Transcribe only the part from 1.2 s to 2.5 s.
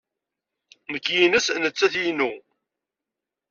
ines nettat inu.